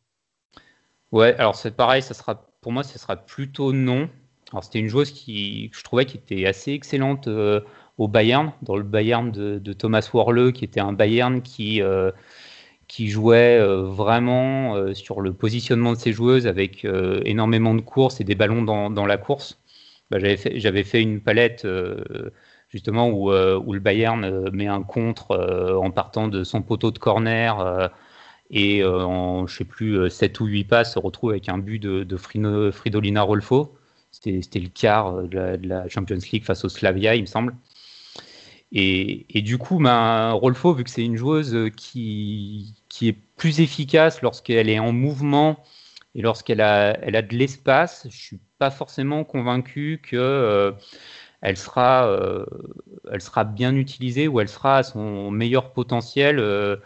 [1.12, 4.10] Ouais, alors c'est pareil, ça sera, pour moi, ce sera plutôt non.
[4.52, 7.62] Alors c'était une joueuse qui, je trouvais qui était assez excellente euh,
[7.98, 12.12] au Bayern, dans le Bayern de, Thomas Worle, qui était un Bayern qui, euh,
[12.88, 16.86] qui jouait vraiment sur le positionnement de ses joueuses avec
[17.26, 19.60] énormément de courses et des ballons dans, dans la course.
[20.10, 21.66] Bah, j'avais fait, fait, une palette
[22.70, 26.62] justement où, euh, où, le Bayern euh, met un contre euh, en partant de son
[26.62, 27.92] poteau de corner
[28.50, 32.06] et en, je sais plus, 7 ou 8 passes se retrouve avec un but de,
[32.06, 33.76] de Fridolina Rolfo.
[34.12, 37.54] C'était le quart de la, Champions League face au Slavia, il me semble.
[38.72, 44.22] Et, du coup, ben, Rolfo, vu que c'est une joueuse qui, qui, est plus efficace
[44.22, 45.64] lorsqu'elle est en mouvement
[46.16, 50.76] et lorsqu'elle a, elle a de l'espace, je suis pas forcément convaincu que
[51.42, 52.46] elle sera, euh,
[53.20, 56.78] sera bien utilisée ou elle sera à son meilleur potentiel euh,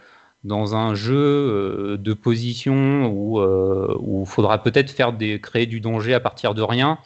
[0.44, 3.40] dans un jeu euh, de position où
[4.22, 6.98] il faudra peut-être faire des, créer du danger à partir de rien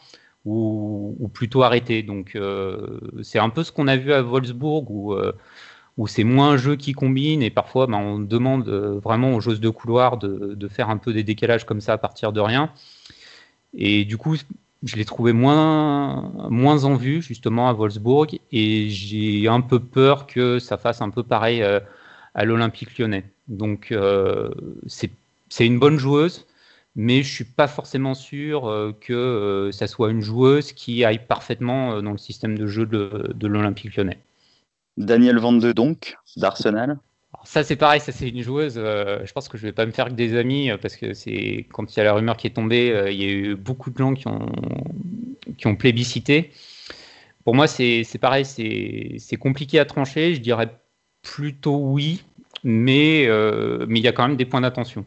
[0.47, 2.03] ou, plutôt arrêter.
[2.03, 2.37] Donc
[3.21, 5.15] c'est un peu ce qu'on a vu à Wolfsburg où,
[5.97, 9.59] où c'est moins un jeu qui combine et parfois ben, on demande vraiment aux joueuses
[9.59, 12.71] de couloir de, faire un peu des décalages comme ça à partir de rien.
[13.73, 14.37] Et du coup,
[14.83, 20.27] je l'ai trouvé moins, moins en vue justement à Wolfsburg et j'ai un peu peur
[20.27, 21.79] que ça fasse un peu pareil euh,
[22.35, 23.25] à l'Olympique lyonnais.
[23.47, 24.49] Donc euh,
[24.87, 25.11] c'est
[25.65, 26.45] une bonne joueuse,
[26.97, 32.11] mais je suis pas forcément sûr que ça soit une joueuse qui aille parfaitement dans
[32.11, 34.19] le système de jeu de, de l'Olympique lyonnais.
[34.97, 36.97] Daniel Van de Donk d'Arsenal
[37.43, 38.75] ça c'est pareil, ça c'est une joueuse.
[38.77, 41.13] Euh, je pense que je vais pas me faire que des amis euh, parce que
[41.13, 43.55] c'est quand il y a la rumeur qui est tombée, euh, il y a eu
[43.55, 44.51] beaucoup de gens qui ont
[45.57, 46.51] qui ont plébiscité.
[47.45, 50.35] Pour moi c'est pareil, c'est compliqué à trancher.
[50.35, 50.69] Je dirais
[51.21, 52.23] plutôt oui,
[52.63, 53.27] mais
[53.87, 55.05] mais il y a quand même des points d'attention.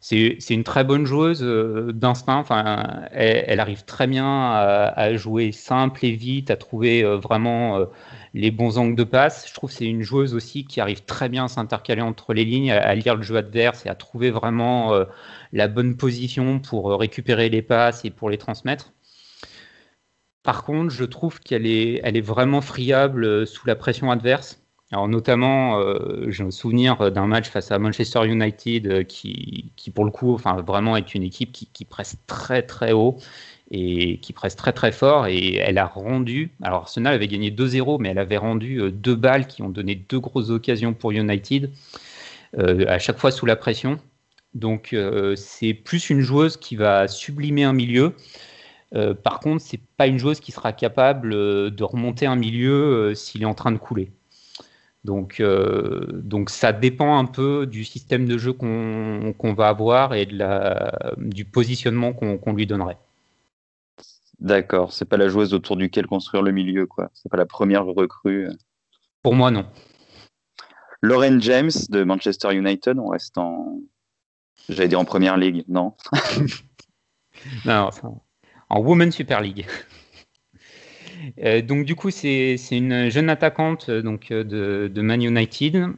[0.00, 2.36] C'est une très bonne joueuse d'instinct.
[2.36, 7.86] Enfin, elle, arrive très bien à, jouer simple et vite, à trouver vraiment
[8.34, 9.48] les bons angles de passe.
[9.48, 12.44] Je trouve que c'est une joueuse aussi qui arrive très bien à s'intercaler entre les
[12.44, 15.04] lignes, à, lire le jeu adverse et à trouver vraiment euh,
[15.52, 18.92] la bonne position pour euh, récupérer les passes et pour les transmettre.
[20.42, 24.62] Par contre, je trouve qu'elle est, vraiment friable euh, sous la pression adverse.
[24.90, 25.82] Alors notamment,
[26.28, 30.62] j'ai un souvenir d'un match face à Manchester United qui, qui, pour le coup, enfin
[30.62, 33.18] vraiment est une équipe qui, presse très très haut
[33.70, 38.00] et qui presse très très fort et elle a rendu, alors Arsenal avait gagné 2-0
[38.00, 41.70] mais elle avait rendu euh, deux balles qui ont donné deux grosses occasions pour United,
[42.58, 43.98] euh, à chaque fois sous la pression.
[44.54, 48.14] Donc euh, c'est plus une joueuse qui va sublimer un milieu.
[49.22, 53.46] par contre, c'est pas une joueuse qui sera capable de remonter un milieu s'il est
[53.46, 54.10] en train de couler.
[55.08, 55.42] Donc,
[56.12, 61.14] donc ça dépend un peu du système de jeu qu'on va avoir et de la,
[61.16, 62.98] du positionnement qu'on lui donnerait.
[64.38, 67.10] D'accord, c'est pas la joueuse autour duquel construire le milieu, quoi.
[67.14, 68.50] C'est pas la première recrue.
[69.22, 69.64] Pour moi, non.
[71.00, 73.80] Lauren James de Manchester United, on reste en.
[74.68, 75.94] J'allais dire en première ligue, non?
[77.64, 77.88] Non,
[78.68, 79.64] en Women's Super League.
[81.44, 85.88] Euh, donc du coup, c'est une jeune attaquante euh, donc, de, de Man United, euh,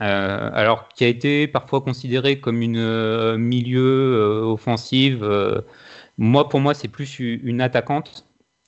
[0.00, 5.24] alors qui a été parfois considérée comme une milieu offensive
[6.20, 8.26] moi, pour moi, c'est plus une attaquante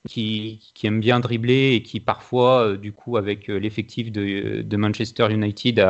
[0.08, 5.28] qui, aime bien dribbler et qui parfois, euh, du coup, avec euh, l'effectif de, Manchester
[5.30, 5.86] United,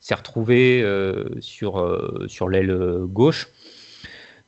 [0.00, 3.48] s'est retrouvée euh, sur l'aile gauche.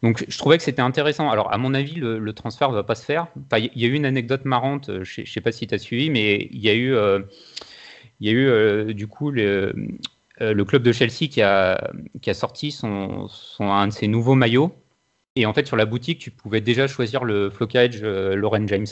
[0.05, 1.31] Donc, je trouvais que c'était intéressant.
[1.31, 3.27] Alors, à mon avis, le, transfert ne va pas se faire.
[3.57, 6.11] Il y a eu une anecdote marrante, je ne sais pas si tu as suivi,
[6.11, 6.95] mais il y a eu,
[8.21, 9.75] il y a eu du coup, le,
[10.39, 11.91] le, club de Chelsea qui a,
[12.23, 14.77] qui a sorti son, son, un de ses nouveaux maillots
[15.37, 18.87] et en fait, sur la boutique, tu pouvais déjà choisir le flocage euh, Lauren James.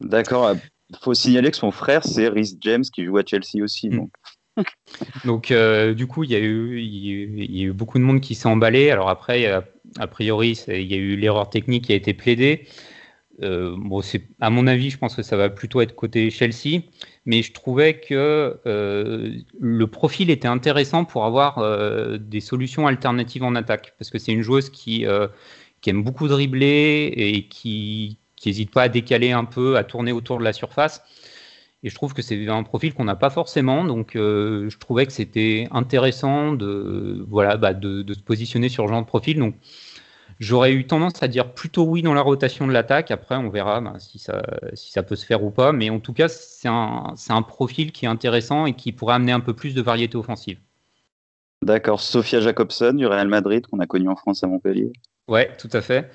[0.00, 0.54] D'accord.
[0.90, 3.88] Il faut signaler que son frère, c'est Rhys James, qui joue à Chelsea aussi.
[3.88, 4.08] Mm.
[5.24, 8.20] Donc, euh, du coup, il y, a eu, il y, a eu, beaucoup de monde
[8.20, 8.90] qui s'est emballé.
[8.90, 9.64] Alors après, a
[10.06, 12.66] priori, il y a eu l'erreur technique qui a été plaidée.
[13.42, 13.76] Euh,
[14.40, 16.82] à mon avis, je pense que ça va plutôt être côté Chelsea,
[17.26, 23.42] mais je trouvais que euh, le profil était intéressant pour avoir euh, des solutions alternatives
[23.42, 25.04] en attaque, parce que c'est une joueuse qui,
[25.80, 30.38] qui aime beaucoup dribbler et qui n'hésite pas à décaler un peu, à tourner autour
[30.38, 31.02] de la surface.
[31.82, 35.12] Et je trouve que c'est un profil qu'on n'a pas forcément, donc je trouvais que
[35.12, 39.38] c'était intéressant de voilà bah, de, se positionner sur ce genre de profil.
[40.44, 43.10] J'aurais eu tendance à dire plutôt oui dans la rotation de l'attaque.
[43.10, 44.42] Après, on verra ben, si, ça,
[44.74, 45.72] si ça peut se faire ou pas.
[45.72, 49.32] Mais en tout cas, c'est un, un profil qui est intéressant et qui pourrait amener
[49.32, 50.58] un peu plus de variété offensive.
[51.62, 51.98] D'accord.
[52.00, 54.92] Sofia Jacobson du Real Madrid, qu'on a connu en France à Montpellier.
[55.28, 56.10] Ouais, tout à fait.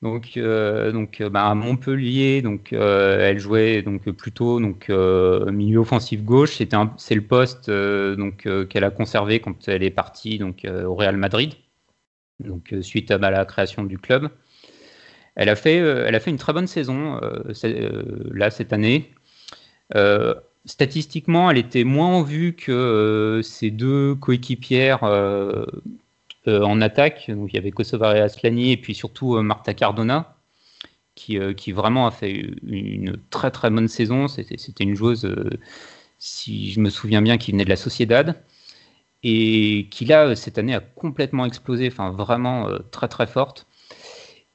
[0.00, 5.80] Donc, euh, donc ben, à Montpellier, donc euh, elle jouait donc plutôt donc euh, milieu
[5.80, 6.62] offensif gauche.
[6.98, 11.54] C'est le poste donc qu'elle a conservé quand elle est partie donc au Real Madrid
[12.40, 14.30] donc euh, suite à la création du club.
[15.34, 19.12] Elle a fait, euh, elle a fait une très bonne saison euh, là cette année.
[20.64, 25.04] statistiquement, elle était moins en vue que ses deux coéquipières
[26.46, 27.30] en attaque.
[27.30, 30.32] Donc, il y avait Kosovar et Aslani et puis surtout Marta Cardona.
[31.14, 34.28] Qui, qui, vraiment a fait une très très bonne saison.
[34.28, 35.26] C'était une joueuse,
[36.18, 38.36] si je me souviens bien, qui venait de la Sociedad
[39.22, 43.66] et qui là cette année a complètement explosé, enfin vraiment euh, très très forte.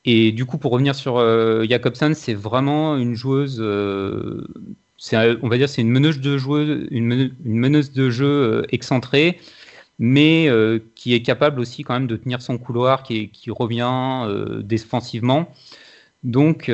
[0.05, 4.47] Et du coup, pour revenir sur euh, Jacobson, c'est vraiment une joueuse, euh,
[5.13, 9.39] on va dire, c'est une meneuse de joueuse, une, meneuse de jeu excentrée,
[9.99, 10.49] mais
[10.95, 14.27] qui est capable aussi quand même de tenir son couloir, qui, qui revient
[14.63, 15.53] défensivement.
[16.23, 16.71] Donc,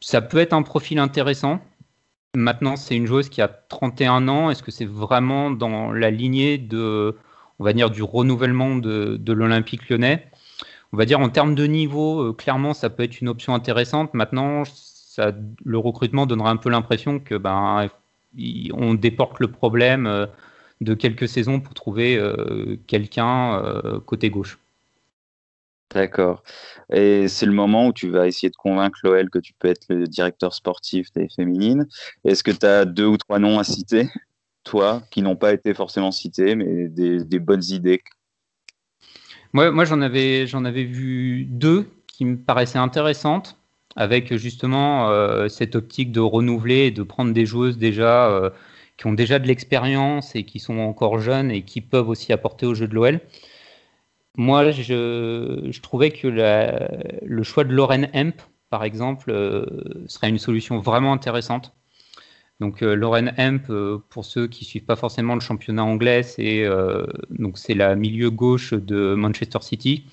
[0.00, 1.60] ça peut être un profil intéressant.
[2.34, 4.50] Maintenant, c'est une joueuse qui a 31 ans.
[4.50, 7.16] Est-ce que c'est vraiment dans la lignée de,
[7.58, 10.26] on va dire, du renouvellement de, l'Olympique lyonnais?
[10.92, 14.14] On va dire en termes de niveau, euh, clairement, ça peut être une option intéressante.
[14.14, 14.64] Maintenant,
[15.64, 17.88] le recrutement donnera un peu l'impression que ben,
[18.72, 20.26] on déporte le problème euh,
[20.80, 23.62] de quelques saisons pour trouver euh, quelqu'un
[24.06, 24.58] côté gauche.
[25.92, 26.42] D'accord.
[26.92, 29.86] Et c'est le moment où tu vas essayer de convaincre l'OL que tu peux être
[29.88, 31.86] le directeur sportif des féminines.
[32.24, 34.08] Est-ce que tu as deux ou trois noms à citer,
[34.64, 38.02] toi, qui n'ont pas été forcément cités, mais des, bonnes idées?
[39.52, 43.56] Moi, j'en avais, avais vu deux qui me paraissaient intéressantes,
[43.96, 48.50] avec justement euh, cette optique de renouveler et de prendre des joueuses déjà euh,
[48.96, 52.66] qui ont déjà de l'expérience et qui sont encore jeunes et qui peuvent aussi apporter
[52.66, 53.20] au jeu de l'OL.
[54.36, 58.34] Moi, je, trouvais que le choix de Lauren Hemp,
[58.74, 59.64] par exemple, euh,
[60.08, 61.72] serait une solution vraiment intéressante.
[62.58, 66.64] Donc euh, Lauren Hemp, euh, pour ceux qui suivent pas forcément le championnat anglais, c'est
[67.30, 70.06] donc c'est la milieu gauche de Manchester City.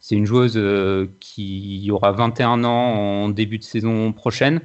[0.00, 0.60] C'est une joueuse
[1.20, 4.60] qui aura 21 ans en début de saison prochaine.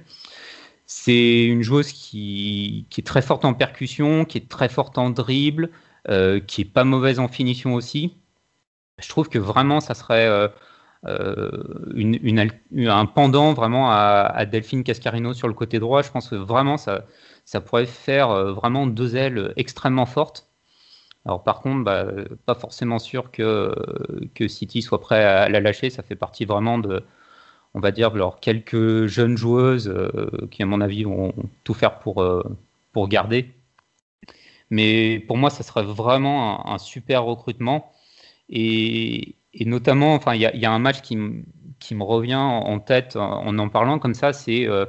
[0.88, 5.12] C'est une joueuse qui, qui, est très forte en percussion, qui est très forte en
[5.12, 5.70] dribble,
[6.48, 8.16] qui est pas mauvaise en finition aussi
[9.00, 10.48] je trouve que vraiment, ça serait euh,
[11.06, 11.52] euh,
[12.88, 16.02] un pendant vraiment à, Delphine Cascarino sur le côté droit.
[16.02, 17.06] Je pense que vraiment, ça,
[17.66, 20.48] pourrait faire euh, vraiment deux ailes extrêmement fortes.
[21.26, 22.06] Alors par contre, bah,
[22.46, 23.74] pas forcément sûr que,
[24.36, 25.90] que City soit prêt à la lâcher.
[25.90, 27.04] Ça fait partie vraiment de,
[27.74, 29.94] on va dire, leurs quelques jeunes joueuses
[30.52, 31.34] qui, à mon avis, vont
[31.64, 32.26] tout faire pour,
[32.92, 33.54] pour garder.
[34.70, 37.94] Mais pour moi, ça serait vraiment un super recrutement.
[38.50, 39.36] Et,
[39.66, 44.00] notamment, enfin, il y, a un match qui, me revient en tête en en parlant
[44.00, 44.86] comme ça, c'est euh,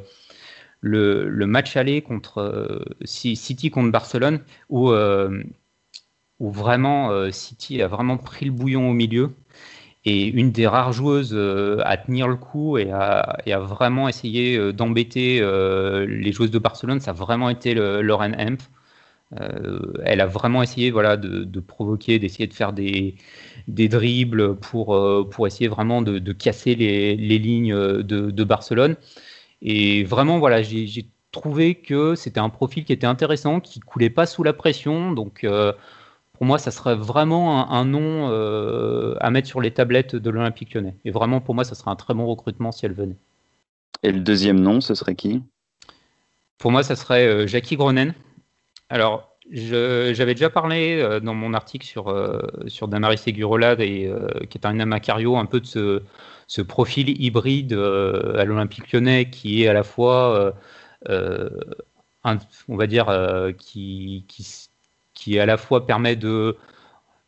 [0.81, 5.43] le, match aller contre euh, City contre Barcelone, où, euh,
[6.41, 9.31] vraiment City a vraiment pris le bouillon au milieu.
[10.07, 11.35] Et une des rares joueuses
[11.83, 17.15] à tenir le coup et à, vraiment essayer d'embêter les joueuses de Barcelone, ça a
[17.15, 18.61] vraiment été le, Lauren Hemp.
[19.41, 23.17] Euh, elle a vraiment essayé voilà, de, provoquer, d'essayer de faire des,
[23.69, 28.97] des dribbles pour, euh, pour essayer vraiment de, casser les, les lignes de, Barcelone.
[29.63, 34.27] Et vraiment, voilà, j'ai trouvé que c'était un profil qui était intéressant, qui coulait pas
[34.27, 35.13] sous la pression.
[35.13, 35.73] Donc, euh,
[36.35, 38.29] pour moi, ça serait vraiment un, nom
[39.21, 40.97] à mettre sur les tablettes de l'Olympique lyonnais.
[41.05, 43.17] Et vraiment, pour moi, ça serait un très bon recrutement si elle venait.
[44.03, 45.43] Et le deuxième nom, ce serait qui?
[46.59, 48.15] Pour moi, ça serait Jackie Gronen,
[48.89, 54.29] alors, j'avais déjà parlé euh, dans mon article sur, euh, sur Damaris Segurola, et, euh,
[54.49, 56.03] qui est un Amacario, un peu de ce,
[56.47, 60.55] ce profil hybride à l'Olympique lyonnais qui est à la fois,
[61.09, 63.07] on va dire,
[63.59, 64.69] qui, qui,
[65.15, 66.57] qui, à la fois permet de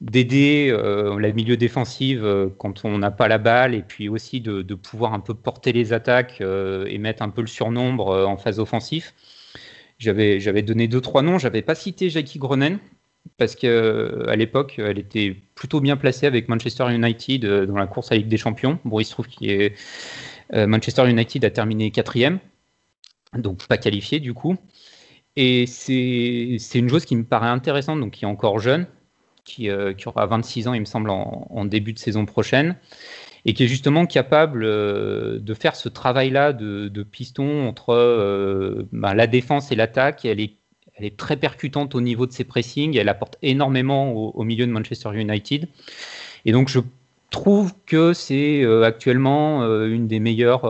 [0.03, 4.75] d'aider la milieu défensive quand on n'a pas la balle et puis aussi de, de,
[4.75, 9.13] pouvoir un peu porter les attaques et mettre un peu le surnombre en phase offensive.
[9.99, 11.39] J'avais, j'avais donné deux, trois noms.
[11.39, 12.79] J'avais pas cité Jackie Gronen
[13.39, 17.87] parce qu'à euh, l'époque, elle était plutôt bien placée avec Manchester United euh, dans la
[17.87, 18.79] course à Ligue des Champions.
[18.85, 19.71] Bon, il se trouve que
[20.55, 22.39] euh, Manchester United a terminé quatrième,
[23.35, 24.57] donc pas qualifié du coup.
[25.37, 28.87] Et c'est, une chose qui me paraît intéressante, donc qui est encore jeune,
[29.45, 32.77] qui, aura 26 ans, il me semble, en début de saison prochaine
[33.47, 39.15] et qui est justement capable euh, de faire ce travail-là de, piston entre euh, bah,
[39.15, 40.25] la défense et l'attaque.
[40.25, 40.57] Elle est,
[41.17, 45.69] très percutante au niveau de ses pressings, elle apporte énormément au, milieu de Manchester United.
[46.47, 46.81] Et donc je
[47.31, 50.67] trouve que c'est euh, actuellement une des meilleures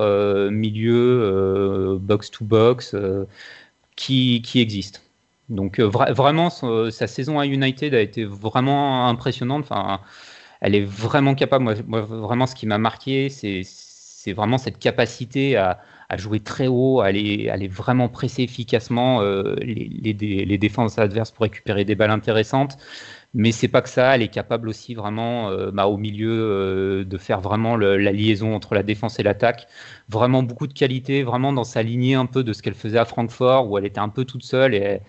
[0.51, 2.97] milieux box-to-box
[3.95, 5.01] qui, qui existent.
[5.49, 9.63] Donc vraiment, sa saison à United a été vraiment impressionnante.
[9.63, 10.01] Enfin,
[10.61, 11.77] elle est vraiment capable.
[11.87, 15.79] Moi, vraiment, ce qui m'a marqué, c'est vraiment cette capacité à,
[16.17, 21.95] jouer très haut, à aller, vraiment presser efficacement euh, les, défenses adverses pour récupérer des
[21.95, 22.77] balles intéressantes.
[23.35, 27.05] Mais c'est pas que ça, elle est capable aussi vraiment euh, bah, au milieu euh,
[27.05, 29.67] de faire vraiment la liaison entre la défense et l'attaque.
[30.09, 33.05] Vraiment beaucoup de qualité, vraiment dans sa lignée un peu de ce qu'elle faisait à
[33.05, 35.01] Francfort où elle était un peu toute seule et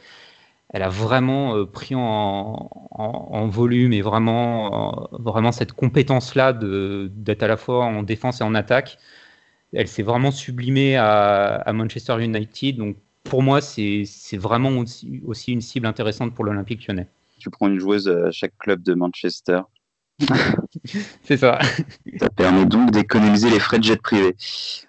[0.74, 7.86] a vraiment euh, pris en, volume et vraiment, vraiment cette compétence-là d'être à la fois
[7.86, 8.98] en défense et en attaque.
[9.74, 12.78] Elle s'est vraiment sublimée à, Manchester United.
[12.78, 17.08] Donc pour moi, c'est vraiment aussi, aussi, une cible intéressante pour l'Olympique lyonnais.
[17.40, 19.62] Tu prends une joueuse à chaque club de Manchester.
[21.24, 21.60] c'est ça.
[22.20, 24.36] Ça permet donc d'économiser les frais de jet privé.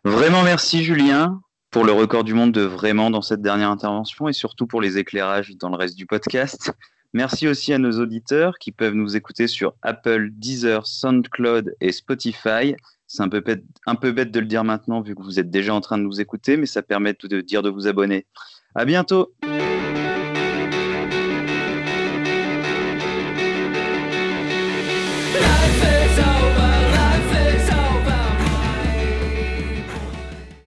[0.05, 1.41] Vraiment merci Julien
[1.79, 4.99] pour le record du monde de vraiment dans cette dernière intervention et surtout pour les
[4.99, 6.72] éclairages dans le reste du podcast.
[7.12, 12.74] Merci aussi à nos auditeurs qui peuvent nous écouter sur Apple, Deezer, SoundCloud et Spotify.
[13.07, 15.53] C'est un peu, bête, un peu bête de le dire maintenant vu que vous êtes
[15.53, 18.26] déjà en train de nous écouter, mais ça permet de dire de vous abonner.
[18.74, 19.33] À bientôt!